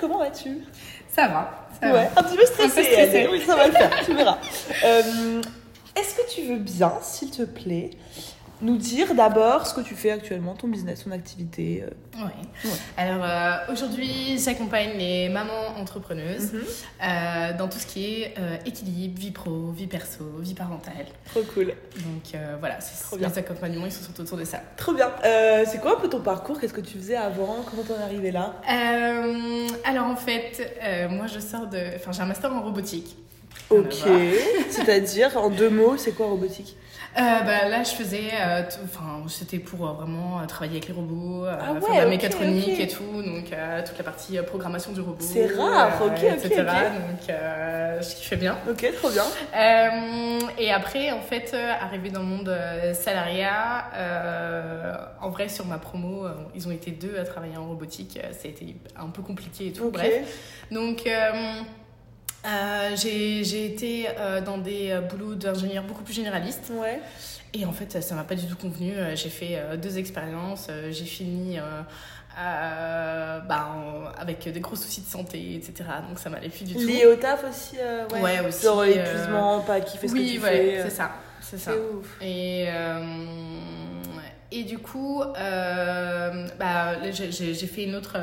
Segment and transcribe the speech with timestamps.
[0.00, 0.58] Comment vas-tu?
[1.08, 1.68] Ça va.
[1.80, 2.20] Ça Ouais, va.
[2.20, 2.82] un petit peu stressée.
[2.84, 3.28] Stressée.
[3.30, 4.38] Oui, ça va le faire, tu verras.
[4.84, 5.40] Euh,
[5.96, 7.90] Est-ce que tu veux bien, s'il te plaît,
[8.60, 12.24] nous dire d'abord ce que tu fais actuellement, ton business, ton activité euh, Ouais.
[12.64, 12.70] Ouais.
[12.96, 16.60] Alors euh, aujourd'hui, j'accompagne les mamans entrepreneuses Mhm.
[17.04, 21.06] euh, dans tout ce qui est euh, équilibre, vie pro, vie perso, vie parentale.
[21.30, 21.66] Trop cool.
[21.96, 23.28] Donc voilà, c'est Trop bien.
[23.28, 24.60] les accompagnements, ils sont autour de ça.
[24.76, 25.10] Trop bien.
[25.66, 26.58] C'est quoi un peu ton parcours?
[26.60, 27.64] Qu'est-ce que tu faisais avant?
[27.70, 28.56] Comment t'en es arrivé là?
[29.84, 30.76] Alors en fait,
[31.10, 33.16] moi je sors de, enfin j'ai un master en robotique.
[33.70, 34.04] Ok.
[34.70, 36.76] C'est-à-dire, en deux mots, c'est quoi robotique?
[37.16, 41.46] Euh, bah, là, je faisais, euh, enfin, c'était pour euh, vraiment travailler avec les robots,
[41.46, 45.16] Ah faire de la mécatronique et tout, donc toute la partie programmation du robot.
[45.20, 46.60] C'est rare, ok, etc.
[46.60, 46.66] ok.
[46.66, 47.36] Donc,
[48.00, 48.56] je kiffais bien.
[48.70, 49.24] Ok, trop bien.
[50.58, 52.56] Et après, en fait, arrivé dans le monde
[52.94, 53.86] salariat,
[55.20, 58.18] en vrai, sur ma promo, ils ont été deux à travailler en robotique.
[58.32, 59.90] Ça a été un peu compliqué et tout.
[59.90, 60.62] Bref.
[60.70, 61.08] Donc,
[62.46, 66.70] euh, j'ai été euh, dans des euh, boulots d'ingénieur beaucoup plus généralistes.
[66.72, 67.00] Ouais.
[67.54, 68.92] Et en fait, ça m'a pas du tout convenu.
[68.96, 70.68] Euh, J'ai fait euh, deux expériences.
[70.90, 71.58] J'ai fini
[72.36, 73.74] bah,
[74.18, 75.88] avec des gros soucis de santé, etc.
[76.08, 76.80] Donc, ça m'allait plus du tout.
[76.86, 77.76] Lié au taf aussi
[78.22, 80.82] Ouais, aussi, euh, l'épuisement, pas kiffer ce oui, que tu ouais, fais.
[80.84, 81.10] c'est ça.
[81.40, 81.72] C'est ça.
[81.74, 82.06] Ouf.
[82.20, 82.66] Et,
[84.52, 88.16] et du coup, bah, j'ai fait une autre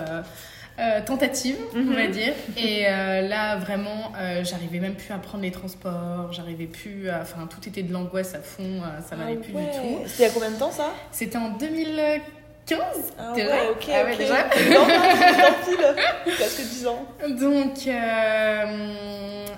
[0.79, 1.93] euh, tentative, on Mhm.
[1.95, 2.33] va dire.
[2.57, 7.21] Et euh, là, vraiment, euh, j'arrivais même plus à prendre les transports, j'arrivais plus à...
[7.21, 9.63] Enfin, tout était de l'angoisse à fond, ça m'allait Ah plus ouais.
[9.63, 9.99] du tout.
[10.07, 10.91] C'était il y a combien de temps ça?
[11.11, 12.79] C'était en 2015
[13.17, 14.17] Ah T'es ouais, ok, Ah ouais, ok.
[14.17, 14.35] déjà?
[14.71, 16.33] Non.
[16.35, 17.05] Presque 10 ans.
[17.39, 17.87] donc,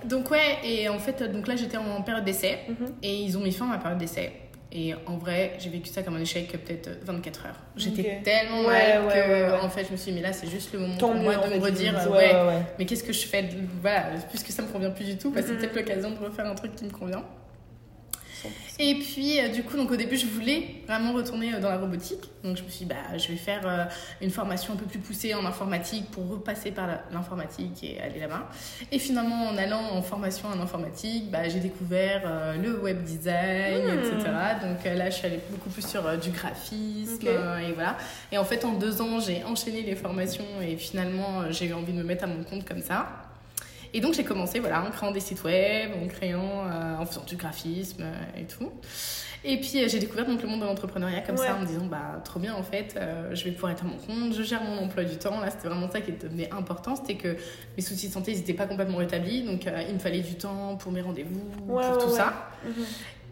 [0.06, 2.94] donc ouais, et en fait, donc là j'étais en période d'essai Mhm.
[3.04, 4.32] et ils ont mis fin à ma période d'essai.
[4.72, 7.56] Et en vrai, j'ai vécu ça comme un échec peut-être 24 heures.
[7.78, 9.60] J'étais tellement Ouais, mal ouais, que ouais, ouais.
[9.62, 11.36] en fait je me suis dit mais là c'est juste le moment Tant pour moi
[11.38, 13.48] de me redire euh, Ouais, mais qu'est-ce que je fais
[13.82, 15.60] voilà puisque ça me convient plus du tout bah, c'est Mhm.
[15.60, 17.24] peut-être l'occasion de refaire un truc qui me convient 100%.
[18.80, 21.78] Et puis euh, du coup donc au début je voulais vraiment retourner euh, dans la
[21.78, 22.24] robotique.
[22.44, 23.86] Donc je me suis dit bah je vais faire euh,
[24.22, 28.50] une formation un peu plus poussée en informatique pour repasser par l'informatique et aller là-bas.
[28.92, 33.38] Et finalement en allant en formation en informatique bah, j'ai découvert le web design
[33.78, 34.00] Hmm.
[34.00, 34.18] etc
[34.62, 37.98] donc là je suis allée beaucoup plus sur du graphisme et voilà.
[38.32, 41.94] Et en fait en deux ans j'ai enchaîné les formations et finalement j'ai eu envie
[41.94, 43.27] de me mettre à mon compte comme ça
[43.98, 47.24] et donc j'ai commencé voilà, en créant des sites web, en créant, euh, en faisant
[47.26, 48.72] du graphisme euh, et tout.
[49.44, 51.46] Et puis euh, j'ai découvert donc le monde de l'entrepreneuriat comme Ouais.
[51.48, 53.88] ça en me disant bah trop bien en fait, euh, je vais pouvoir être à
[53.88, 55.40] mon compte, je gère mon emploi du temps.
[55.40, 57.36] Là c'était vraiment ça qui devenait important, c'était que
[57.76, 60.76] mes soucis de santé n'étaient pas complètement rétablis, donc euh, il me fallait du temps
[60.76, 61.40] pour mes rendez-vous,
[61.74, 62.50] Ouais, pour ouais, tout ça.
[62.66, 62.86] Mhm.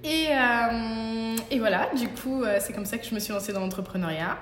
[0.03, 3.59] Et, euh, et voilà, du coup c'est comme ça que je me suis lancée dans
[3.61, 4.37] l'entrepreneuriat.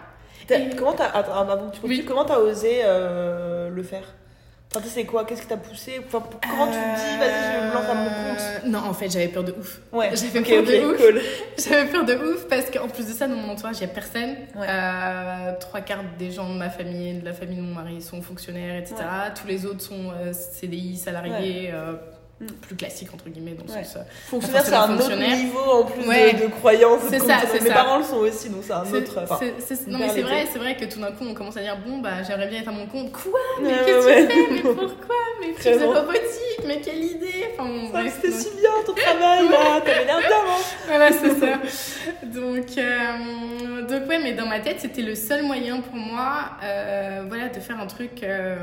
[0.49, 2.03] Et- Comment t'as attends, avant que tu Oui.
[2.05, 4.03] comment t'as osé euh, le faire?
[4.75, 5.23] Enfin, c'est quoi?
[5.25, 6.01] Qu'est-ce qui t'a poussé?
[6.05, 8.39] Enfin, Comment tu te dis, vas-y, je me lance à mon compte?
[8.41, 9.79] Euh, Non, en fait, j'avais peur de ouf.
[9.91, 10.97] Ouais, J'avais peur de ouf.
[10.97, 11.21] cool.
[11.57, 13.93] J'avais peur de ouf parce qu'en plus de ça, dans mon entourage, il n'y a
[13.93, 14.35] personne.
[14.55, 14.65] Ouais.
[14.67, 18.21] Euh, trois quarts des gens de ma famille, de la famille de mon mari sont
[18.23, 18.95] fonctionnaires, etc.
[19.39, 21.93] Tous les autres sont euh, CDI, salariés, euh.
[22.61, 23.83] Plus classiques, entre guillemets, dans le Ouais.
[23.83, 23.97] sens.
[23.97, 26.33] euh, Fonctionnaire, c'est un autre niveau en plus de- Ouais.
[26.33, 27.01] de, croyances.
[27.09, 27.73] C'est ça, Mes ça.
[27.73, 29.19] parents le sont aussi, donc c'est un autre.
[29.23, 31.61] Enfin, c'est- non, mais c'est vrai, c'est vrai que tout d'un coup, on commence à
[31.61, 33.11] dire Bon, bah, j'aimerais bien être à mon compte.
[33.11, 33.39] Quoi?
[33.61, 34.47] Mais qu'est-ce que ouais, tu fais?
[34.51, 35.15] Mais pourquoi?
[35.41, 36.19] Mais tu faisais robotique
[36.65, 37.47] Mais quelle idée?
[37.57, 41.39] Enfin, bon, C'était donc- si bien ton travail là, t'avais l'air bien, hein Voilà, c'est
[41.39, 41.59] ça.
[42.23, 47.23] Donc, euh, donc, ouais, mais dans ma tête, c'était le seul moyen pour moi euh,
[47.27, 48.55] voilà, de faire un truc euh,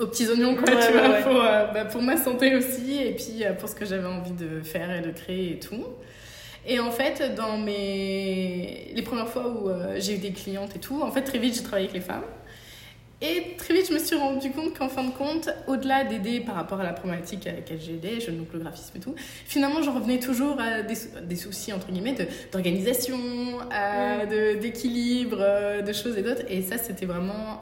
[0.00, 1.22] aux petits oignons, quoi, Ouais, tu ouais, vois, ouais.
[1.22, 4.32] Pour, euh, bah, pour ma santé aussi, et puis euh, pour ce que j'avais envie
[4.32, 5.84] de faire et de créer et tout.
[6.66, 8.90] Et en fait, dans mes...
[8.94, 11.54] les premières fois où euh, j'ai eu des clientes et tout, en fait, très vite,
[11.54, 12.24] j'ai travaillé avec les femmes.
[13.22, 16.54] Et très vite, je me suis rendu compte qu'en fin de compte, au-delà d'aider par
[16.54, 19.82] rapport à la problématique à laquelle j'ai aidé, je donc le graphisme et tout, finalement,
[19.82, 23.18] j'en revenais toujours à des, sou- des soucis, entre guillemets, de- d'organisation,
[23.74, 24.24] euh,
[24.54, 26.44] de- d'équilibre, euh, de choses et d'autres.
[26.48, 27.60] Et ça, c'était vraiment.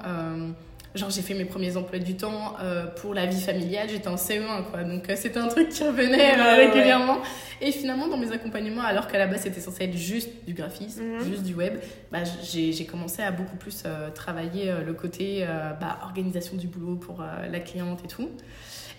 [0.95, 4.17] Genre, j'ai fait mes premiers emplois du temps euh, pour la vie familiale, j'étais en
[4.17, 4.85] CE1, quoi.
[4.85, 7.19] Donc, euh, c'était un truc qui revenait euh, régulièrement.
[7.61, 11.03] Et finalement, dans mes accompagnements, alors qu'à la base, c'était censé être juste du graphisme,
[11.03, 11.25] Mhm.
[11.25, 11.75] juste du web,
[12.11, 13.83] bah, j'ai commencé à beaucoup plus
[14.15, 15.45] travailler le côté
[15.81, 18.31] bah, organisation du boulot pour la cliente et tout.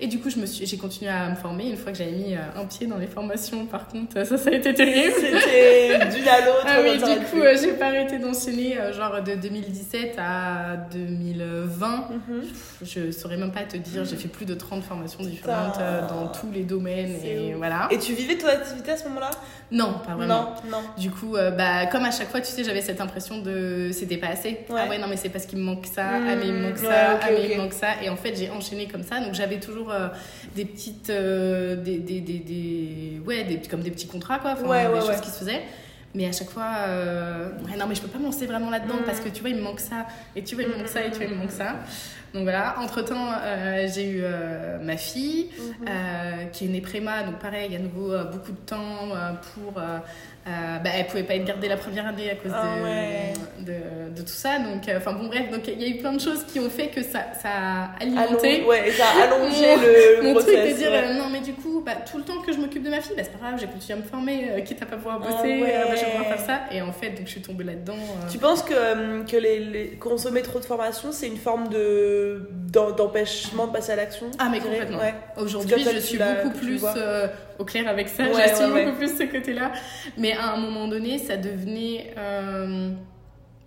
[0.01, 1.69] Et du coup, je me suis- j'ai continué à me former.
[1.69, 4.50] Une fois que j'avais mis euh, un pied dans les formations, par contre, ça, ça
[4.50, 5.13] a été terrible.
[5.19, 6.66] C'était d'une à l'autre.
[6.66, 10.78] Ah oui, ça du coup, euh, j'ai pas arrêté d'enchaîner, euh, genre de 2017 à
[10.94, 12.07] 2020, 20.
[12.12, 12.44] Mhm.
[12.81, 15.84] Je saurais même pas te dire, j'ai fait plus de 30 formations différentes Putain.
[15.84, 17.16] euh, dans tous les domaines.
[17.25, 17.88] Et voilà.
[17.92, 19.31] Et tu vivais ton activité à ce moment-là?
[19.72, 20.56] Non, pas vraiment.
[20.66, 20.84] Non, non.
[20.98, 24.18] Du coup, euh, bah, comme à chaque fois, tu sais, j'avais cette impression de c'était
[24.18, 24.50] pas assez.
[24.69, 24.81] Ouais.
[24.86, 26.04] Ah ouais, non, mais c'est parce qu'il me manque ça.
[26.04, 26.88] Mmh, ah, mais il me manque ça.
[26.88, 27.88] ouais, ok, ah, mais il me manque ça.
[28.04, 29.19] Et en fait, j'ai enchaîné comme ça.
[29.19, 30.07] Donc, j'avais toujours euh,
[30.56, 31.09] des petites.
[31.09, 34.51] euh, des, des, des, des- Ouais, des, comme des petits contrats, quoi.
[34.53, 35.62] Enfin, Ouais, des choses qui se faisaient.
[36.15, 39.06] Mais à chaque fois, euh, non, mais je peux pas me lancer vraiment là-dedans Mmh.
[39.06, 40.07] parce que tu vois, il me manque ça.
[40.36, 41.06] Et tu vois, il me manque ça.
[41.06, 41.75] Et tu vois, il me manque ça.
[42.34, 45.88] Donc voilà, entre-temps, euh, j'ai eu euh, ma fille Mhm.
[45.88, 49.10] euh, qui est née préma, donc pareil, à nouveau beaucoup de temps
[49.54, 49.74] pour.
[49.74, 53.34] bah, elle pouvait pas être gardée la première année à cause Ah de, ouais.
[53.60, 54.58] de, de tout ça.
[54.60, 56.88] Donc, enfin bon, bref, donc il y a eu plein de choses qui ont fait
[56.88, 58.62] que ça, ça a alimenté.
[58.62, 60.54] Allong- Ouais, ça a allongé Mon- le Mon process.
[60.56, 61.14] truc de dire ouais.
[61.16, 63.24] non mais du coup bah, tout le temps que je m'occupe de ma fille bah,
[63.24, 65.62] c'est pas grave j'ai continué à me former euh, quitte à pas pouvoir Ah bosser
[65.62, 65.74] ouais.
[65.76, 67.94] euh, bah, je vais pouvoir faire ça et en fait donc je suis tombée là-dedans
[67.96, 68.30] euh.
[68.31, 73.68] Tu penses que, que les, les- consommer trop de formation, c'est une forme de d'empêchement
[73.68, 75.00] de passer à l'action Ah, mais complètement.
[75.00, 75.14] Ouais.
[75.38, 76.84] Aujourd'hui, je suis beaucoup plus
[77.58, 78.24] au clair avec ça.
[78.24, 79.72] Ouais, J'assume ouais, beaucoup plus ce côté-là.
[80.18, 82.14] Mais à un moment donné, ça devenait.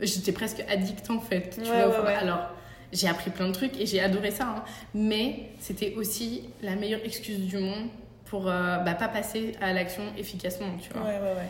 [0.00, 1.50] J'étais presque addict en fait.
[1.62, 2.14] Tu Ouais, vois, ouais, ouais.
[2.14, 2.50] Alors,
[2.92, 4.46] j'ai appris plein de trucs et j'ai adoré ça.
[4.58, 4.64] hein.
[4.94, 7.88] Mais c'était aussi la meilleure excuse du monde
[8.26, 10.68] pour euh, bah, pas passer à l'action efficacement.
[10.80, 11.02] Tu vois.
[11.02, 11.48] Ouais, ouais, ouais.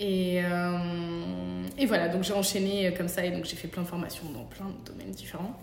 [0.00, 3.88] Et, euh, et voilà, donc j'ai enchaîné comme ça et donc j'ai fait plein de
[3.88, 5.58] formations dans plein de domaines différents.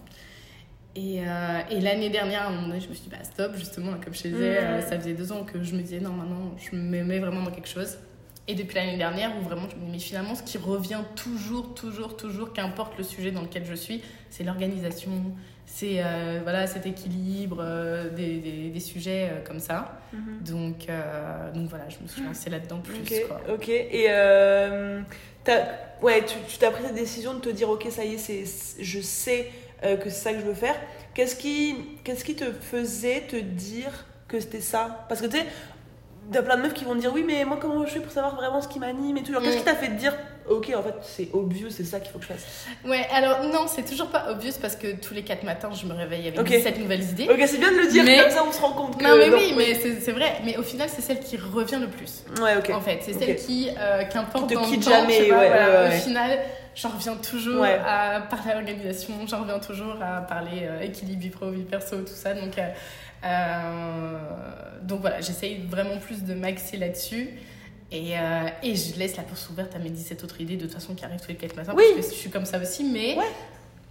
[0.98, 3.56] Et, euh, et l'année dernière, à un moment donné, je me suis dit, bah stop,
[3.58, 6.52] justement, comme je disais, euh, ça faisait deux ans que je me disais, non, maintenant,
[6.58, 7.98] je me mets vraiment dans quelque chose.
[8.48, 11.74] Et depuis l'année dernière, où vraiment, je me dis, mais finalement, ce qui revient toujours,
[11.74, 15.12] toujours, toujours, qu'importe le sujet dans lequel je suis, c'est l'organisation,
[15.66, 20.00] c'est euh, voilà, cet équilibre, euh, des, des, des sujets euh, comme ça.
[20.14, 20.44] Mhm.
[20.44, 20.88] Donc,
[21.56, 23.00] donc voilà, je me suis lancée là-dedans plus.
[23.00, 23.42] Ok, quoi.
[23.56, 23.70] ok.
[23.70, 24.08] Et
[26.04, 28.44] ouais, tu t'as pris cette décision de te dire, ok, ça y est, c'est,
[28.80, 29.50] je sais
[29.82, 30.76] que c'est ça que je veux faire.
[31.16, 35.06] Qu'est-ce qui, qu'est-ce qui te faisait te dire que c'était ça?
[35.10, 35.46] Parce que tu sais,
[36.32, 38.12] t'as plein de meufs qui vont te dire, oui, mais moi, comment je fais pour
[38.12, 39.32] savoir vraiment ce qui m'anime et tout?
[39.34, 40.14] Genre, Qu'est-ce qui t'a fait te dire,
[40.50, 42.46] ok, en fait, c'est obvious, c'est ça qu'il faut que je fasse?
[42.86, 45.94] Ouais, alors non, c'est toujours pas obvious parce que tous les quatre matins, je me
[45.94, 46.48] réveille avec Ok.
[46.48, 47.28] 17 nouvelles idées.
[47.30, 49.04] Ok, c'est bien de le dire, Mais- comme ça on se rend compte que.
[49.04, 50.34] Non, mais non, oui, mais c'est vrai.
[50.44, 52.24] Mais au final, c'est celle qui revient le plus.
[52.42, 52.70] Ouais, ok.
[52.74, 55.38] En fait, c'est celle qui, euh, qu'importe Qui te dans quitte jamais, je sais pas,
[55.40, 55.98] ouais, voilà, ouais, ouais.
[55.98, 56.40] Au final,
[56.76, 57.80] j'en reviens toujours Ouais.
[57.88, 62.08] à parler organisation, j'en reviens toujours à parler euh, équilibre vie pro, vie perso, tout
[62.14, 62.34] ça.
[62.34, 62.68] Donc, euh, euh,
[64.84, 67.30] donc voilà, j'essaye vraiment plus de m'axer là-dessus.
[67.92, 70.74] Et, euh, et je laisse la porte ouverte à mes 17 autres idées de toute
[70.74, 71.84] façon qui arrivent tous les 4 matins Oui.
[71.96, 72.84] parce que je suis comme ça aussi.
[72.84, 73.24] Mais Ouais.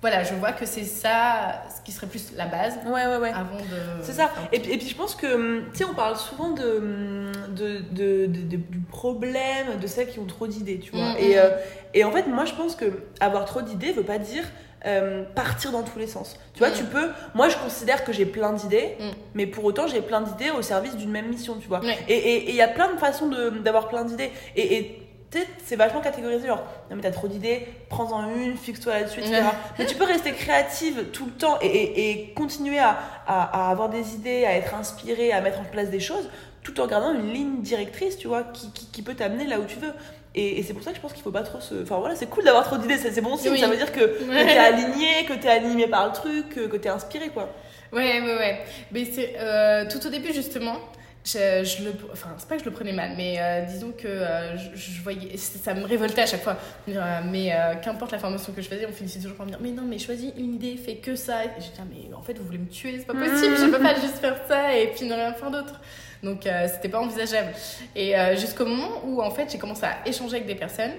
[0.03, 3.31] voilà, je vois que c'est ça ce qui serait plus la base Ouais, ouais, ouais.
[3.31, 4.03] avant de.
[4.03, 4.31] C'est ça.
[4.53, 7.33] Et puis, et puis je pense que, hum, tu sais, on parle souvent de, hum,
[7.55, 11.13] de, de, de- du problème de celles qui ont trop d'idées, tu vois.
[11.15, 11.39] Mm, et, mm.
[11.39, 11.51] euh,
[11.95, 12.87] et en fait, moi, je pense que
[13.21, 14.45] avoir trop d'idées veut pas dire
[14.87, 16.37] euh, partir dans tous les sens.
[16.53, 16.75] Tu vois, Mm.
[16.75, 17.09] tu peux.
[17.35, 19.05] Moi, je considère que j'ai plein d'idées, Mm.
[19.35, 21.81] mais pour autant, j'ai plein d'idées au service d'une même mission, tu vois.
[22.09, 23.31] Et et- et il y a plein de façons
[23.63, 24.31] d'avoir plein d'idées.
[24.57, 24.77] Et.
[24.77, 25.01] et
[25.39, 29.37] sais, c'est vachement catégorisé, genre, non mais t'as trop d'idées, prends-en une, fixe-toi là-dessus, etc.
[29.37, 29.49] Ouais.
[29.79, 32.97] Mais tu peux rester créative tout le temps et, et- et continuer à,
[33.27, 36.29] à- à avoir des idées, à être inspiré, à mettre en place des choses,
[36.63, 39.65] tout en gardant une ligne directrice, tu vois, qui, qui, qui peut t'amener là où
[39.65, 39.93] tu veux.
[40.37, 41.83] Et, et c'est pour ça que je pense qu'il faut pas trop se.
[41.83, 43.61] Enfin voilà, c'est cool d'avoir trop d'idées, c'est c'est bon signe, Oui.
[43.61, 46.89] ça veut dire que, t'es aligné, que t'es animé par le truc, que, que t'es
[46.89, 47.51] inspiré, quoi.
[47.93, 48.59] Ouais, ouais, ouais.
[48.91, 50.77] Mais c'est euh, tout au début, justement,
[51.25, 51.93] je, je le.
[52.13, 55.03] Enfin, c'est pas que je le prenais mal, mais euh, disons que euh, je, je
[55.03, 55.37] voyais.
[55.39, 56.59] Ça me révoltait à chaque fois.
[56.87, 59.51] Dire, euh, mais euh, qu'importe la formation que je faisais, on finissait toujours par me
[59.53, 61.45] dire Mais non, mais choisis une idée, fais que ça.
[61.45, 63.95] Et je mais en fait, vous voulez me tuer, c'est pas possible, je peux pas
[63.95, 65.81] juste faire ça et puis ne rien faire d'autre.
[66.25, 67.53] Donc, euh, c'était pas envisageable.
[67.95, 70.93] Et euh, jusqu'au moment où, en fait, j'ai commencé à échanger avec des personnes.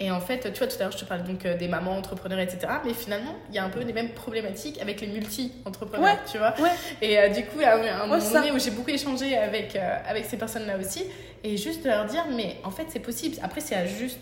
[0.00, 1.96] Et en fait, tu vois, tout à l'heure, je te parlais donc euh, des mamans
[1.96, 2.66] entrepreneurs, etc.
[2.84, 6.18] Mais finalement, il y a un peu les mêmes problématiques avec les multi-entrepreneurs, Ouais.
[6.30, 6.54] tu vois.
[6.60, 6.70] Ouais.
[7.00, 10.36] Et euh, du coup, a un, moment donné où j'ai beaucoup échangé avec, avec ces
[10.36, 11.04] personnes-là aussi.
[11.44, 13.36] Et juste de leur dire, mais en fait, c'est possible.
[13.42, 14.18] Après, c'est à juste,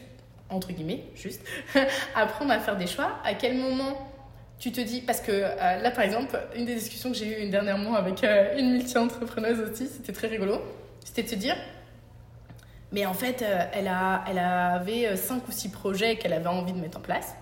[0.51, 1.43] entre guillemets, juste,
[2.15, 3.19] apprendre à faire des choix.
[3.25, 4.12] À quel moment
[4.63, 7.51] tu te dis, parce que euh, là, par exemple, une des discussions que j'ai eues
[7.51, 10.61] dernièrement avec euh, une multi-entrepreneuse aussi, c'était très rigolo.
[11.05, 11.57] C'était de se dire,
[12.93, 16.73] mais en fait, euh, elle, a, elle avait 5 ou 6 projets qu'elle avait envie
[16.73, 17.35] de mettre en place.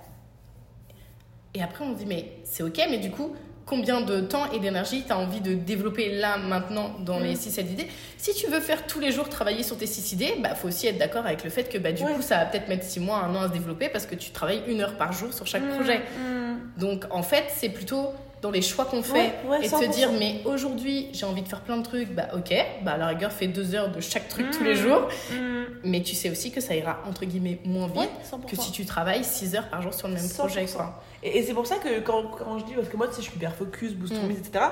[1.53, 3.37] Et après, on dit, mais c'est ok, mais du coup,
[3.71, 7.37] combien de temps et d'énergie tu as envie de développer là, maintenant, dans les Mm.
[7.37, 7.87] 6 idées
[8.19, 10.89] Si tu veux faire tous les jours travailler sur tes 6 idées, bah, faut aussi
[10.89, 12.13] être d'accord avec le fait que bah, du Ouais.
[12.15, 14.31] coup, ça va peut-être mettre 6 mois, un an à se développer parce que tu
[14.33, 15.99] travailles une heure par jour sur chaque Mm, projet.
[15.99, 16.81] mm.
[16.81, 18.09] Donc, en fait, c'est plutôt
[18.43, 19.13] dans les choix qu'on fait
[19.45, 19.91] Ouais, ouais, et de se 100%.
[19.91, 23.07] dire mais aujourd'hui j'ai envie de faire plein de trucs bah ok bah à la
[23.09, 25.65] rigueur fais deux heures de chaque truc tous les jours Mm.
[25.85, 28.47] mais tu sais aussi que ça ira entre guillemets moins vite Ouais, 100%.
[28.49, 30.35] que si tu travailles 6 heures par jour sur le même 100%.
[30.39, 31.03] projet quoi.
[31.23, 33.23] Et, et c'est pour ça que quand, quand je dis, parce que moi, tu sais,
[33.23, 34.31] je suis hyper focus, boost Mm.
[34.31, 34.65] etc.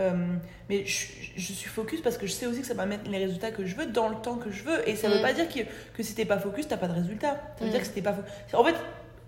[0.00, 0.12] euh,
[0.70, 3.18] mais je, je suis focus parce que je sais aussi que ça va mettre les
[3.18, 4.88] résultats que je veux dans le temps que je veux.
[4.88, 5.60] Et ça veut pas dire que,
[5.94, 7.38] que si t'es pas focus, t'as pas de résultat.
[7.58, 8.30] Ça veut dire que si t'es pas focus.
[8.54, 8.74] En fait,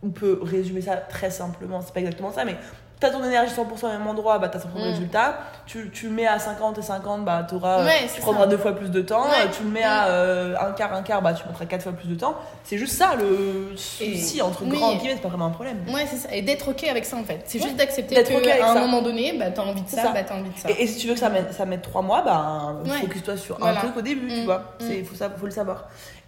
[0.02, 2.56] on peut résumer ça très simplement, c'est pas exactement ça, mais
[3.04, 4.90] t'as ton énergie 100% au même endroit, bah t'as 100% de Mm.
[4.92, 5.38] résultats.
[5.66, 8.46] Tu, tu mets à 50 et 50, bah t'auras, Ouais, tu prendras ça.
[8.48, 9.24] deux fois plus de temps.
[9.24, 9.50] Ouais.
[9.56, 12.08] Tu le mets à euh, un quart, un quart, bah tu mettras quatre fois plus
[12.08, 12.34] de temps.
[12.64, 14.70] C'est juste ça le souci, entre oui.
[14.70, 15.78] grands guillemets, c'est pas vraiment un problème.
[15.92, 16.34] Ouais, c'est ça.
[16.34, 17.40] Et d'être OK avec ça, en fait.
[17.46, 17.64] C'est Ouais.
[17.64, 18.80] juste d'accepter qu'à OK avec un ça.
[18.80, 20.08] moment donné, bah, t'as envie de ça, ça.
[20.12, 20.70] bah, t'as envie de ça.
[20.70, 23.64] Et, et si tu veux que ça mette, ça mette trois mois, bah, focus-toi sur
[23.64, 24.44] un truc au début, tu Mm.
[24.44, 24.62] vois.
[24.78, 25.84] C'est, faut, ça, faut le savoir.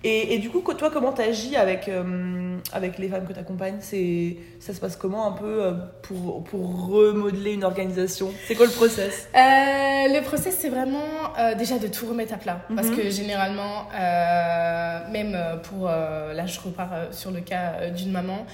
[0.09, 3.79] Et, et du coup, toi, comment t'agis avec, euh, avec les femmes que t'accompagnes?
[3.81, 5.73] C'est, Ça se passe comment un peu euh,
[6.03, 8.31] pour, pour remodeler une organisation?
[8.47, 9.29] C'est quoi le process?
[9.35, 11.03] Euh, le process, c'est vraiment
[11.59, 12.61] déjà de tout remettre à plat.
[12.77, 12.97] Parce Mhm.
[12.97, 13.89] que généralement,
[15.11, 15.87] même pour.
[15.87, 18.47] là, je repars sur le cas d'une maman.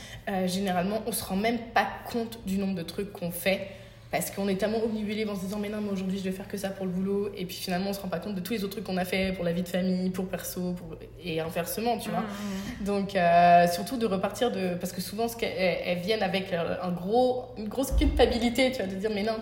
[0.46, 3.68] généralement, on se rend même pas compte du nombre de trucs qu'on fait.
[4.12, 6.46] Parce qu'on est tellement obnubilé en se disant, mais non, mais aujourd'hui, je vais faire
[6.46, 7.30] que ça pour le boulot.
[7.34, 9.06] Et puis finalement, on se rend pas compte de tous les autres trucs qu'on a
[9.06, 10.98] fait pour la vie de famille, pour perso, pour...
[11.24, 12.20] et inversement, tu vois.
[12.20, 12.84] Mm.
[12.84, 14.74] Donc, euh, surtout de repartir de.
[14.74, 18.82] Parce que souvent, ce qu'elles elles viennent avec euh, un gros, une grosse culpabilité, tu
[18.82, 19.36] vois, de dire, mais non.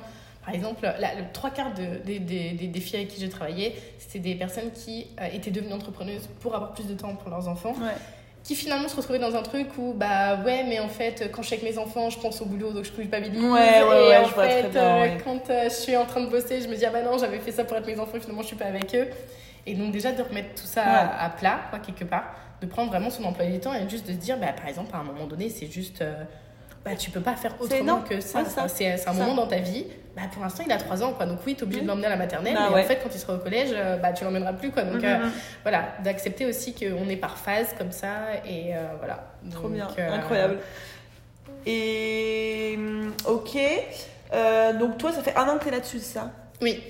[0.45, 3.29] Par exemple, la, le trois quarts de, des, des, des, des filles avec qui j'ai
[3.29, 7.29] travaillé, c'était des personnes qui euh, étaient devenues entrepreneuses pour avoir plus de temps pour
[7.29, 7.93] leurs enfants, Ouais.
[8.42, 11.49] Qui finalement se retrouvaient dans un truc où, bah ouais, mais en fait, quand je
[11.49, 13.40] suis avec mes enfants, je pense au boulot, donc je culpabilise.
[13.40, 15.18] Ouais, ouais, et ouais, en je vois fait, très bien, euh, ouais.
[15.23, 17.38] quand euh, je suis en train de bosser, je me dis, ah bah non, j'avais
[17.38, 19.09] fait ça pour être mes enfants, et finalement, je suis pas avec eux.
[19.66, 21.09] Et donc, déjà, de remettre tout ça Ouais.
[21.20, 24.12] à plat, quoi, quelque part, de prendre vraiment son emploi du temps et juste de
[24.12, 26.00] se dire, bah, par exemple, à un moment donné, c'est juste.
[26.02, 26.25] euh,
[26.84, 28.38] bah, tu peux pas faire autrement que ça.
[28.40, 29.10] Ouais, c'est ça.
[29.10, 29.20] Un Ça.
[29.20, 29.87] moment dans ta vie.
[30.16, 31.25] Bah, pour l'instant, il a 3 ans, quoi.
[31.26, 31.90] Donc, oui, t'es obligé de Mhm.
[31.90, 32.54] l'emmener à la maternelle.
[32.54, 32.84] Bah mais ouais.
[32.84, 34.82] en fait, quand il sera au collège, euh, bah, tu l'emmèneras plus, quoi.
[34.82, 35.32] Donc, Mhm, euh, mhm.
[35.62, 38.10] voilà, d'accepter aussi qu'on est par phase comme ça.
[38.44, 39.28] Et euh, voilà.
[39.52, 40.58] Trop bien, euh, incroyable.
[41.66, 43.56] Et hum, ok,
[44.32, 46.30] Euh, donc toi, ça fait un an que t'es là-dessus, c'est ça?
[46.62, 46.80] Oui.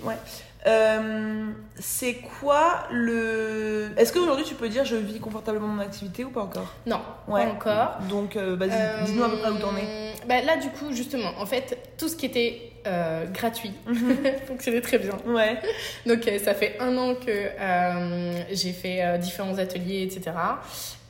[0.66, 3.88] Euh, c'est quoi le.
[3.96, 6.72] Est-ce qu'aujourd'hui tu peux dire je vis confortablement mon activité ou pas encore?
[6.86, 7.46] Non, Ouais.
[7.46, 7.98] pas encore.
[8.10, 10.12] Donc euh, vas-y, Euh, dis-nous à peu près où t'en es.
[10.28, 14.16] bah, Là, du coup, justement, en fait, tout ce qui était euh, gratuit Mhm.
[14.46, 15.12] fonctionnait très bien.
[15.26, 15.58] Ouais.
[16.06, 20.32] Donc, euh, ça fait un an que euh, j'ai fait euh, différents ateliers, etc.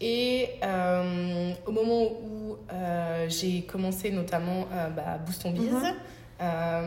[0.00, 5.92] Et euh, au moment où euh, j'ai commencé notamment euh, bah, Boost ton Biz, Mhm.
[6.42, 6.82] euh,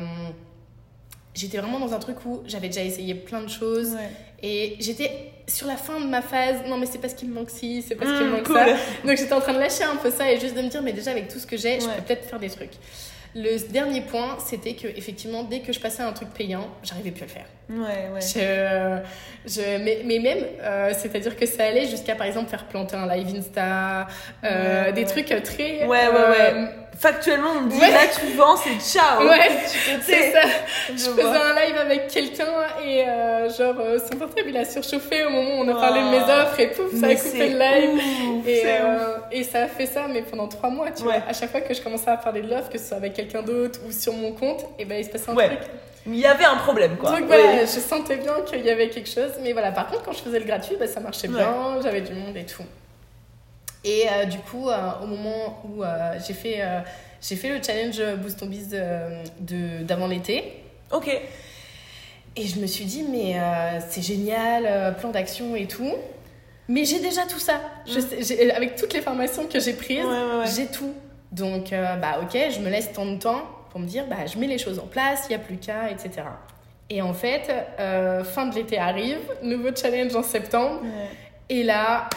[1.33, 3.91] j'étais vraiment dans un truc où j'avais déjà essayé plein de choses.
[3.91, 4.09] Ouais.
[4.41, 5.09] Et j'étais
[5.47, 7.95] sur la fin de ma phase, non mais c'est parce qu'il me manque ci, c'est
[7.95, 8.55] parce qu'il me Mmh, manque cool.
[8.55, 8.65] ça.
[9.05, 10.93] Donc j'étais en train de lâcher un peu ça et juste de me dire, mais
[10.93, 12.71] déjà avec tout ce que j'ai, je peux peut-être faire des trucs.
[13.35, 17.09] Le dernier point, c'était que effectivement, dès que je passais à un truc payant, j'arrivais
[17.09, 17.45] plus à le faire.
[17.69, 18.21] Ouais, ouais.
[18.21, 22.95] Je, je, mais, mais même, euh, c'est-à-dire que ça allait jusqu'à par exemple faire planter
[22.95, 24.05] un live Insta,
[24.43, 25.85] euh, Ouais, des trucs très.
[25.85, 26.31] Ouais, ouais, euh,
[26.63, 26.69] ouais.
[26.97, 27.91] Factuellement, on me dit Ouais.
[27.91, 29.27] là tu vends, c'est ciao.
[29.27, 29.49] Ouais,
[30.01, 30.41] c'est ça.
[30.89, 32.45] Je Je faisais un live avec quelqu'un
[32.85, 35.79] et euh, genre euh, son portable il a surchauffé au moment où on a Oh.
[35.79, 38.01] parlé de mes offres et pouf, ça a coupé le live.
[38.39, 38.97] ouf, Et, euh,
[39.31, 41.13] et ça a fait ça, mais pendant trois mois, tu Ouais.
[41.19, 41.29] vois.
[41.29, 43.41] À chaque fois que je commençais à parler de l'offre, que ce soit avec quelqu'un
[43.41, 45.47] d'autre ou sur mon compte, et ben il se passait un Ouais.
[45.47, 45.59] truc.
[46.05, 47.11] Il y avait un problème quoi.
[47.11, 49.31] Donc voilà, je sentais bien qu'il y avait quelque chose.
[49.41, 51.47] Mais voilà, par contre, quand je faisais le gratuit, bah, ça marchait bien,
[51.81, 52.63] j'avais du monde et tout.
[53.83, 56.61] Et euh, du coup, euh, au moment où euh, j'ai fait,
[57.21, 58.69] j'ai fait le challenge Boost ton Biz
[59.39, 60.53] de- d'avant l'été,
[60.91, 61.07] Ok.
[62.35, 63.35] et je me suis dit, mais
[63.89, 65.93] c'est génial, plan d'action et tout.
[66.69, 67.59] Mais j'ai déjà tout ça.
[67.85, 68.23] Je Mm.
[68.23, 70.45] sais- avec toutes les formations que j'ai prises, Ouais, ouais, ouais.
[70.55, 70.93] j'ai tout.
[71.33, 74.47] Donc, bah ok, je me laisse tant de temps pour me dire, bah je mets
[74.47, 76.21] les choses en place, il n'y a plus qu'à, etc.
[76.89, 77.51] Et en fait,
[78.23, 80.81] fin de l'été arrive, nouveau challenge en septembre.
[81.49, 82.07] Et là,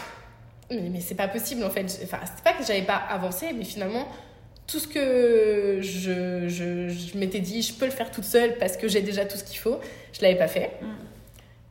[0.71, 1.85] mais, mais c'est pas possible en fait.
[2.03, 4.07] Enfin, c'est pas que j'avais pas avancé, mais finalement,
[4.67, 8.75] tout ce que je, je, je m'étais dit, je peux le faire toute seule parce
[8.77, 9.79] que j'ai déjà tout ce qu'il faut,
[10.13, 10.71] je l'avais pas fait.
[10.81, 10.85] Mm.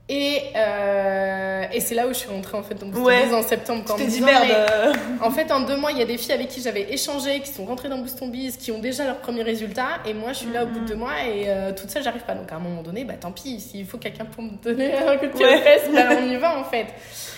[0.08, 3.34] Et, euh, et c'est là où je suis rentrée en fait dans Boost Ouais.
[3.34, 3.82] En septembre.
[3.96, 4.44] T'es dit merde.
[4.50, 7.40] euh, en fait, en deux mois, il y a des filles avec qui j'avais échangé,
[7.40, 9.98] qui sont rentrées dans Boost Biz, qui ont déjà leurs premiers résultats.
[10.06, 10.86] Et moi, je suis là au bout de Mhm.
[10.86, 12.34] deux mois et euh, toute seule, j'arrive pas.
[12.34, 13.58] Donc, à un moment donné, bah tant pis.
[13.58, 16.56] S'il faut quelqu'un pour me donner un coup de pied fesses, bah, on y va
[16.56, 16.86] en fait.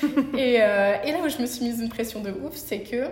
[0.36, 3.06] et, euh, et là où je me suis mise une pression de ouf, c'est que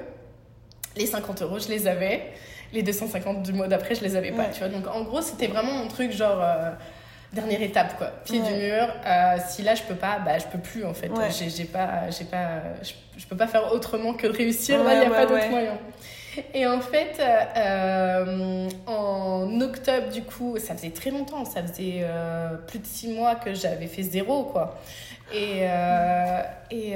[0.96, 2.26] les 50 euros, je les avais.
[2.74, 4.42] Les 250 du mois d'après, je les avais pas.
[4.42, 4.50] Ouais.
[4.52, 6.42] Tu vois donc, en gros, c'était vraiment mon truc genre.
[7.36, 8.48] Dernière étape quoi, pied Ouais.
[8.52, 8.88] du mur.
[9.06, 11.08] Euh, si là je peux pas, bah je peux plus en fait.
[11.10, 11.28] Ouais.
[11.30, 12.48] J'ai pas, j'ai pas,
[12.82, 14.82] je, je peux pas faire autrement que de réussir.
[14.82, 15.76] là, il y a pas d'autre moyen.
[16.52, 22.56] Et en fait, euh, en octobre, du coup, ça faisait très longtemps, ça faisait euh,
[22.66, 24.78] plus de six mois que j'avais fait zéro, quoi.
[25.32, 25.62] Et,
[26.70, 26.92] et,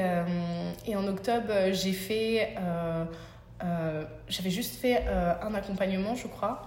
[0.86, 2.54] et en octobre, j'ai fait.
[4.28, 5.04] j'avais juste fait
[5.42, 6.62] un accompagnement, je crois,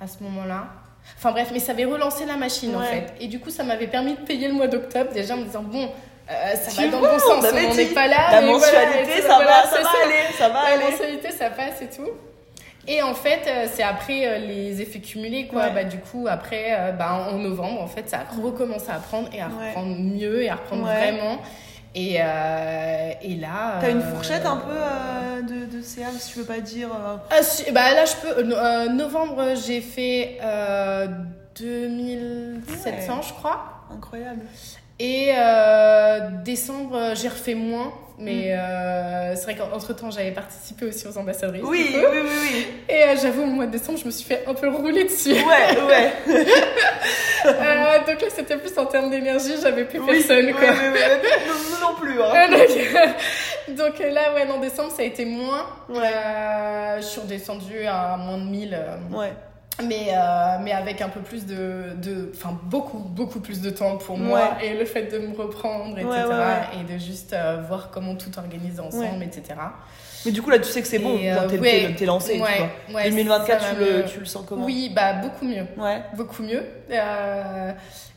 [0.00, 0.66] à ce moment-là.
[1.18, 3.14] Enfin bref, mais ça avait relancé la machine en fait.
[3.20, 5.62] Et du coup, ça m'avait permis de payer le mois d'octobre, déjà en me disant,
[5.62, 5.88] bon,
[6.30, 8.16] euh, ça Tu va dans le bon sens, on n'est pas là.
[8.32, 10.84] La voilà, mensualité, ça voilà, va, ça va aller, ça va la aller.
[10.90, 12.10] mensualité, ça passe et tout.
[12.88, 15.62] Et en fait, euh, c'est après euh, les effets cumulés, quoi.
[15.64, 15.70] Ouais.
[15.74, 19.40] Bah, du coup, après, bah, en novembre, en fait, ça a recommencé à prendre et
[19.40, 19.68] à Ouais.
[19.68, 20.94] reprendre mieux et à reprendre Ouais.
[21.12, 21.38] vraiment.
[21.98, 23.78] Et, euh, et là.
[23.80, 26.88] T'as une euh, fourchette un peu euh, de, de CA, si tu veux pas dire.
[27.30, 28.42] ah, si- bah là, je peux.
[28.42, 31.06] no- novembre, j'ai fait euh,
[31.58, 33.22] 2700, Ouais.
[33.26, 33.64] je crois.
[33.94, 34.42] incroyable.
[34.98, 35.30] Et
[36.44, 37.92] décembre, j'ai refait moins.
[38.18, 41.62] Mais euh, c'est vrai qu'entre temps, j'avais participé aussi aux ambassadrices.
[41.62, 41.68] Mm.
[41.68, 42.66] Oui, oui, oui, oui.
[42.88, 45.32] Et euh, j'avoue, au mois de décembre, je me suis fait un peu rouler dessus.
[45.32, 46.12] Ouais, ouais.
[47.44, 50.52] Euh, donc là, c'était plus en termes d'énergie, j'avais plus Oui, personne.
[50.52, 50.62] Quoi.
[50.62, 51.20] ouais, ouais.
[51.46, 52.20] Nous, nous non plus.
[52.20, 52.32] Hein.
[52.34, 52.48] Euh,
[53.68, 55.64] donc, donc, euh, là, ouais, en décembre, ça a été moins.
[55.88, 55.98] Ouais.
[56.02, 58.74] Euh, je suis redescendue à moins de 1000.
[58.74, 59.32] euh, Ouais.
[59.84, 61.94] Mais, euh, mais avec un peu plus de.
[61.96, 64.56] de- Enfin, beaucoup, beaucoup plus de temps pour moi.
[64.62, 66.08] Et le fait de me reprendre, etc.
[66.08, 66.62] Ouais, ouais, ouais.
[66.80, 69.42] Et de juste euh, voir comment tout organiser ensemble, etc.
[70.24, 71.16] Mais du coup, là, tu sais que c'est bon.
[71.22, 72.96] Euh, T'es ouais, lancé, tu ouais, vois.
[72.96, 74.64] ouais, 2024, ça tu le, tu le sens comment?
[74.64, 75.66] Oui, bah, beaucoup mieux.
[75.76, 76.02] Ouais.
[76.16, 76.64] beaucoup mieux.
[76.90, 77.72] Euh,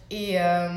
[0.09, 0.67] et euh,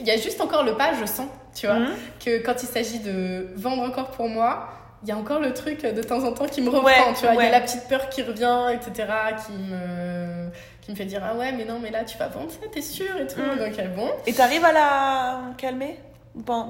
[0.00, 1.88] il y a juste encore le pas, je sens, tu vois, Mhm.
[2.24, 4.68] que quand il s'agit de vendre encore pour moi,
[5.04, 7.26] il y a encore le truc de temps en temps qui me reprend, Ouais, tu
[7.26, 7.34] vois.
[7.34, 9.06] Il y a la petite peur qui revient, etc.,
[9.46, 10.48] qui me,
[10.80, 12.80] qui me fait dire Ah ouais, mais non, mais là, tu vas vendre ça, t'es
[12.80, 13.38] sûr et tout.
[13.40, 13.58] Mhm.
[13.58, 14.10] Donc, euh, bon.
[14.26, 15.98] Et t'arrives à la calmer?
[16.44, 16.66] Pas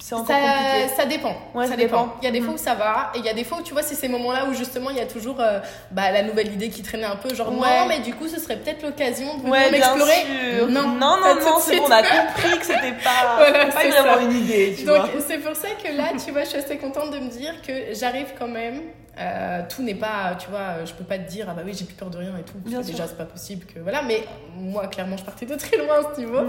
[0.00, 0.94] C'est encore Ça, compliqué.
[0.96, 1.34] ça dépend.
[1.52, 2.02] Ouais, ça ça dépend.
[2.04, 2.14] dépend.
[2.22, 2.54] Il y a des fois Mhm.
[2.54, 4.44] où ça va, et il y a des fois où tu vois, c'est ces moments-là
[4.48, 5.58] où justement il y a toujours euh,
[5.90, 7.80] bah, la nouvelle idée qui traînait un peu, genre Ouais.
[7.80, 10.68] non, mais du coup ce serait peut-être l'occasion de Ouais, sûr.
[10.70, 14.14] Non, non, non, non, c'est bon, on a compris que c'était pas, Voilà, pas vraiment
[14.18, 14.22] ça.
[14.22, 17.10] une idée, tu Donc c'est pour ça que là, tu vois, je suis assez contente
[17.10, 18.82] de me dire que j'arrive quand même.
[19.20, 21.84] Euh, tout n'est pas, tu vois, je peux pas te dire ah bah oui j'ai
[21.84, 22.58] plus peur de rien et tout.
[22.58, 24.02] Bien déjà c'est pas possible que voilà.
[24.02, 24.20] Mais
[24.56, 26.40] moi clairement je partais de très loin à ce niveau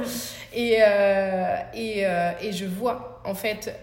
[0.54, 3.74] et euh, et, euh, et je vois en fait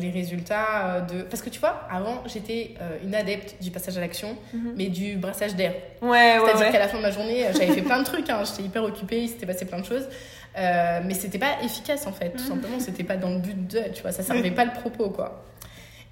[0.00, 4.36] les résultats de parce que tu vois avant j'étais une adepte du passage à l'action
[4.52, 4.72] Mhm.
[4.76, 5.72] mais du brassage d'air.
[6.02, 6.72] Ouais, ouais, C'est-à-dire ouais.
[6.72, 8.42] qu'à la fin de ma journée, j'avais fait plein de trucs, hein.
[8.44, 10.08] j'étais hyper occupée, il s'était passé plein de choses.
[10.56, 12.48] Mais c'était pas efficace en fait, tout Mhm.
[12.48, 15.44] simplement, c'était pas dans le but de, tu vois, ça servait pas le propos quoi.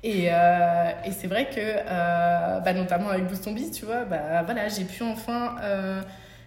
[0.04, 4.68] Et, euh, et c'est vrai que, euh, bah, notamment avec Boost tu vois, bah voilà,
[4.68, 6.00] j'ai pu enfin euh,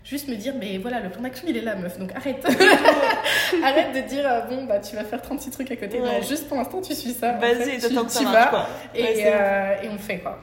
[0.06, 2.46] juste me dire, mais voilà, le plan d'action il est là, meuf, donc arrête.
[3.64, 6.00] arrête de dire, bon, bah tu vas faire 36 trucs à côté.
[6.00, 6.20] Ouais.
[6.20, 7.34] Non, juste pour l'instant, tu suis ça.
[7.34, 8.68] Vas-y, tu- que ça marche, quoi.
[8.96, 10.40] Et, Ouais, et on fait quoi.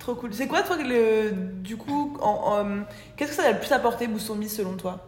[0.00, 0.32] Trop cool.
[0.32, 2.18] C'est quoi, toi, le, du coup,
[3.16, 4.98] qu'est-ce que ça a le plus apporté, Boost selon toi?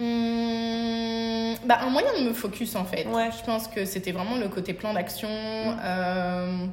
[0.00, 3.06] Hum, bah, un moyen de me focus en fait.
[3.06, 3.30] Ouais.
[3.38, 5.28] Je pense que c'était vraiment le côté plan d'action.
[5.30, 6.66] euh,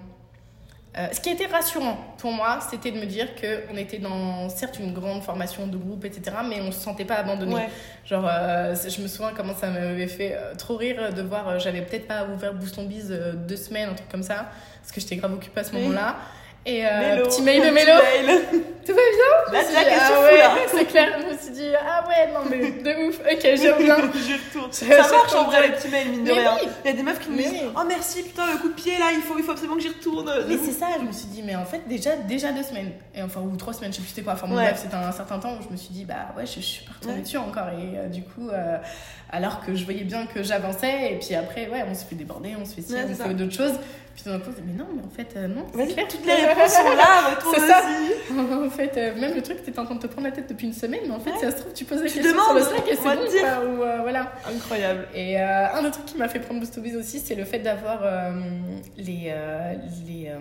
[0.97, 4.77] euh, ce qui était rassurant pour moi, c'était de me dire qu'on était dans, certes,
[4.77, 7.55] une grande formation de groupe, etc., mais on se sentait pas abandonné.
[7.55, 7.69] Ouais.
[8.03, 11.81] Genre, euh, je me souviens comment ça m'avait fait euh, trop rire de voir, j'avais
[11.81, 14.47] peut-être pas ouvert Booston Biz euh, deux semaines, un truc comme ça,
[14.81, 15.81] parce que j'étais grave occupée à ce Oui.
[15.83, 16.17] moment-là.
[16.63, 18.41] Et euh, Mélo, petit mail de Mélo, mail.
[18.85, 21.69] tout va bien Là, dit, qu'est-ce que ah ouais, c'est clair, je me suis dit,
[21.75, 23.97] ah ouais, non mais de ouf, ok, je reviens.
[23.97, 24.71] je retourne.
[24.71, 26.55] Ça marche en vrai, les petits mails, mine de rien.
[26.61, 26.69] oui.
[26.85, 27.61] Il y a des meufs qui me disent oui.
[27.75, 29.87] Oh merci, putain, le coup de pied là, il faut, il faut absolument que j'y
[29.89, 30.31] retourne.
[30.47, 33.23] Mais c'est ça, je me suis dit, mais en fait, déjà, déjà deux semaines, et
[33.23, 34.53] enfin, ou trois semaines, je sais plus c'était quoi, enfin, Ouais.
[34.65, 36.85] bref, c'était un certain temps où je me suis dit, bah ouais, je, je suis
[36.85, 37.23] pas retournée Ouais.
[37.23, 38.77] dessus encore, et euh, du coup, euh,
[39.31, 42.53] alors que je voyais bien que j'avançais, et puis après, ouais, on se fait déborder,
[42.61, 43.79] on se fait ci, on fait d'autres choses,
[44.15, 45.93] puis d'un coup, on se dit, mais non, mais en fait, euh, non, c'est Vas-y,
[45.93, 46.07] clair.
[46.07, 47.79] toutes les réponses sont là, retourne C'est ça.
[47.81, 48.39] aussi.
[48.67, 50.67] en fait, euh, même le truc, t'étais en train de te prendre la tête depuis
[50.67, 51.39] une semaine, mais en fait, Ouais.
[51.39, 53.15] ça se trouve, tu poses la Tu question sur le demandes, Slack et on c'est
[53.17, 53.41] bon, dire.
[53.41, 54.31] quoi, ou euh, voilà.
[54.53, 55.07] Incroyable.
[55.15, 57.45] Et euh, un autre truc qui m'a fait prendre Boost to Biz aussi, c'est le
[57.45, 58.31] fait d'avoir euh,
[58.97, 59.33] les,
[60.07, 60.31] les,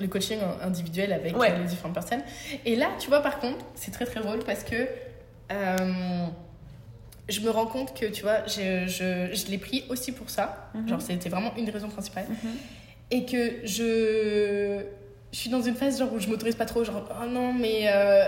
[0.00, 1.56] le coaching individuel avec Ouais.
[1.58, 2.22] les différentes personnes.
[2.64, 4.86] Et là, tu vois, par contre, c'est très très drôle parce que
[7.28, 10.70] je me rends compte que, tu vois, je, je, je l'ai pris aussi pour ça.
[10.74, 10.88] Mhm.
[10.88, 12.26] Genre, c'était vraiment une des raisons principales.
[12.28, 12.50] Mhm.
[13.10, 14.80] Et que je,
[15.32, 17.84] je suis dans une phase genre où je m'autorise pas trop, genre, oh non, mais.
[17.92, 18.24] euh,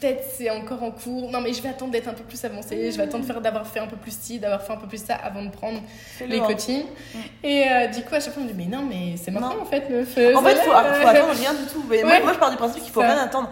[0.00, 1.30] Peut-être c'est encore en cours.
[1.30, 2.90] Non, mais je vais attendre d'être un peu plus avancée.
[2.90, 5.00] Je vais attendre faire- d'avoir fait un peu plus ci, d'avoir fait un peu plus
[5.04, 5.78] ça avant de prendre
[6.26, 6.82] les coachings.
[7.14, 7.18] Mm.
[7.44, 9.54] Et euh, du coup, à chaque fois, on me dit, mais non, mais c'est maintenant
[9.54, 9.62] Non.
[9.62, 11.84] en fait le En fait, faut, faut attendre rien du tout.
[11.88, 12.22] Mais moi, Ouais.
[12.22, 13.12] moi, je pars du principe qu'il faut Ça.
[13.12, 13.48] rien attendre.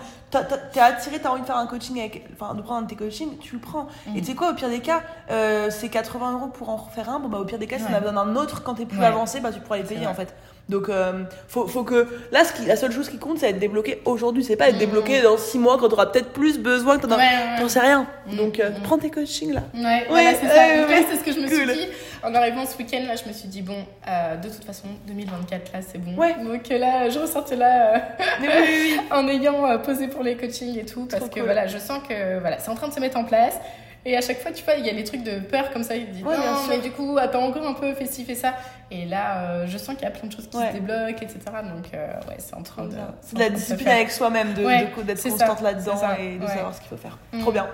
[0.73, 2.97] t'es attiré, t'as envie de faire un coaching avec, enfin, de prendre un de tes
[2.97, 3.87] coachings, tu le prends.
[4.17, 7.11] Et tu sais quoi, au pire des cas, euh, c'est 80 euros pour en refaire
[7.11, 7.21] un.
[7.21, 7.91] Bon, bah, au pire des cas, si Ouais.
[7.93, 9.07] on a besoin d'un autre quand t'es plus Ouais.
[9.07, 10.35] avancé, bah, tu pourras les payer en fait.
[10.71, 12.07] Donc, euh, faut, faut que.
[12.33, 14.43] Là, ce qui, la seule chose qui compte, c'est être débloqué aujourd'hui.
[14.45, 14.81] C'est pas être Mhm.
[14.81, 17.17] débloqué dans 6 mois quand t'auras peut-être plus besoin que t'en.
[17.17, 18.07] Ouais, ouais, T'en sais rien.
[18.27, 18.37] Mhm.
[18.37, 18.77] Donc, euh, Mhm.
[18.83, 19.63] prends tes coachings là.
[19.75, 20.65] Ouais, voilà, c'est ça.
[21.11, 21.57] c'est ce que je me Cool.
[21.71, 21.89] suis dit.
[22.23, 23.77] En arrivant ce week-end, là, je me suis dit, bon,
[24.09, 26.15] euh, de toute façon, 2024, là, c'est bon.
[26.19, 26.35] Ouais.
[26.43, 28.01] Donc là, je ressortais là
[28.41, 29.01] oui, oui, oui.
[29.11, 31.45] en ayant posé pour les coachings et tout, parce Trop que cool.
[31.45, 33.59] voilà, je sens que voilà, c'est en train de se mettre en place.
[34.07, 35.97] Et à chaque fois, tu vois, il y a les trucs de peur comme ça.
[35.97, 38.55] Il dit, Ouais, non, mais du coup, attends encore un peu, fais ci, fais ça.
[38.91, 40.69] Et là, euh, je sens qu'il y a plein de choses qui Ouais.
[40.69, 41.39] se débloquent, etc.
[41.75, 42.97] Donc, euh, ouais, c'est en train de.
[43.23, 46.37] C'est de la de discipline avec soi-même, de, Ouais, de- d'être c'est constante là-dedans et
[46.39, 47.17] de savoir ce qu'il faut faire.
[47.33, 47.41] Mhm.
[47.41, 47.67] Trop bien.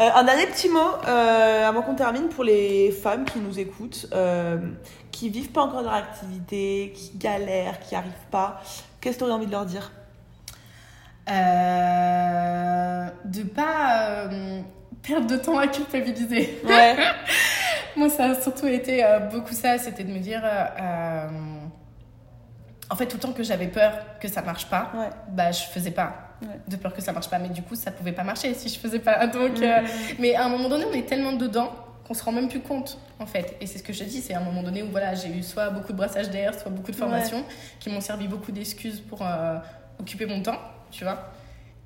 [0.00, 4.06] Euh, un dernier petit mot avant qu'on termine pour les femmes qui nous écoutent,
[5.10, 8.60] qui vivent pas encore leur activité, qui galèrent, qui arrivent pas.
[9.00, 9.90] Qu'est-ce que tu aurais envie de leur dire?
[11.28, 14.60] Euh, de pas euh,
[15.02, 16.60] perdre de temps à culpabiliser.
[16.64, 16.96] Ouais.
[17.96, 21.26] Moi, ça a surtout été euh, beaucoup ça, c'était de me dire, euh,
[22.90, 25.10] en fait, tout le temps que j'avais peur que ça marche pas, Ouais.
[25.28, 26.14] bah je faisais pas.
[26.42, 26.48] Ouais.
[26.68, 28.78] De peur que ça marche pas, mais du coup, ça pouvait pas marcher si je
[28.78, 29.26] faisais pas.
[29.38, 29.88] Donc, euh, Mhm.
[30.18, 31.70] mais à un moment donné, on est tellement dedans
[32.06, 33.56] qu'on se rend même plus compte, en fait.
[33.60, 35.28] Et c'est ce que je te dis, c'est à un moment donné où voilà, j'ai
[35.28, 37.44] eu soit beaucoup de brassage d'air, soit beaucoup de formations
[37.78, 39.22] qui m'ont servi beaucoup d'excuses pour
[40.00, 40.58] occuper mon temps,
[40.90, 41.30] tu vois.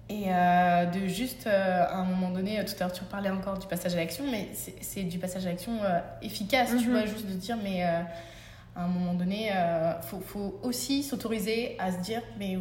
[0.09, 3.59] Et euh, de juste, euh, à un moment donné, tout à l'heure tu parlais encore
[3.59, 4.49] du passage à l'action, mais
[4.81, 6.91] c'est du passage à l'action euh, efficace, tu Mhm.
[6.93, 8.03] vois, juste de dire, mais euh,
[8.77, 12.57] à un moment donné, euh, faut, faut aussi s'autoriser à se dire, mais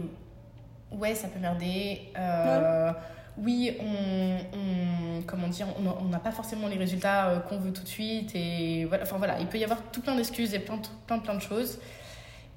[0.92, 2.02] ouais, ça peut merder.
[2.18, 2.92] euh,
[3.38, 5.68] Oui, on, on- comment dire,
[6.00, 8.32] on n'a pas forcément les résultats euh, qu'on veut tout de suite.
[8.34, 11.36] Et voilà, enfin voilà, il peut y avoir tout plein d'excuses et plein, plein, plein
[11.36, 11.78] de choses.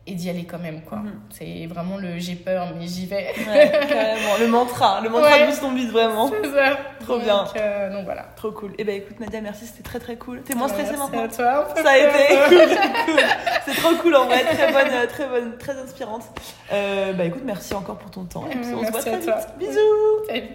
[0.09, 0.99] Et d'y aller quand même, quoi.
[0.99, 1.13] Mhm.
[1.31, 3.27] C'est vraiment le j'ai peur, mais j'y vais.
[3.47, 4.37] Ouais, carrément.
[4.41, 5.43] Le mantra, le mantra Ouais.
[5.43, 6.29] de boost ton bise, vraiment.
[6.31, 6.77] C'est ça.
[7.01, 7.45] Trop donc, bien.
[7.57, 8.23] euh, donc voilà.
[8.37, 8.73] Trop cool.
[8.79, 10.43] Et ben écoute Nadia, merci, c'était très très cool.
[10.43, 11.69] T'es moins stressée maintenant à toi.
[11.77, 12.59] Ça a été cool,
[13.07, 13.25] cool.
[13.67, 16.23] C'est trop cool en vrai, très bonne, euh, très bonne, très inspirante.
[16.73, 19.19] Euh, bah écoute, merci encore pour ton temps et puis on se voit très à
[19.19, 19.37] toi.
[19.59, 19.69] vite.
[19.69, 20.27] Bisous.
[20.29, 20.49] Salut.